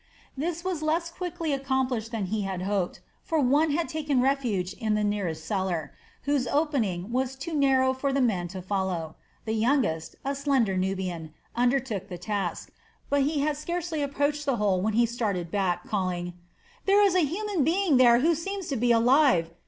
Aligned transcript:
This 0.35 0.63
was 0.63 0.81
less 0.81 1.11
quickly 1.11 1.53
accomplished 1.53 2.11
than 2.11 2.25
he 2.33 2.41
had 2.41 2.63
hoped; 2.63 3.01
for 3.21 3.39
one 3.39 3.69
had 3.69 3.87
taken 3.87 4.19
refuge 4.19 4.73
in 4.73 4.95
the 4.95 5.03
nearest 5.03 5.45
cellar, 5.45 5.93
whose 6.23 6.47
opening 6.47 7.11
was 7.11 7.35
too 7.35 7.53
narrow 7.53 7.93
for 7.93 8.11
the 8.11 8.19
men 8.19 8.47
to 8.47 8.63
follow. 8.63 9.15
The 9.45 9.53
youngest, 9.53 10.15
a 10.25 10.33
slender 10.33 10.75
Nubian, 10.75 11.35
undertook 11.55 12.09
the 12.09 12.17
task; 12.17 12.71
but 13.11 13.21
he 13.21 13.41
had 13.41 13.57
scarcely 13.57 14.01
approached 14.01 14.47
the 14.47 14.55
hole 14.55 14.81
when 14.81 14.93
he 14.93 15.05
started 15.05 15.51
back, 15.51 15.87
calling: 15.87 16.33
"There 16.87 17.03
is 17.03 17.13
a 17.13 17.19
human 17.23 17.63
being 17.63 17.97
there 17.97 18.21
who 18.21 18.33
seems 18.33 18.69
to 18.69 18.75
be 18.75 18.91
alive. 18.91 19.51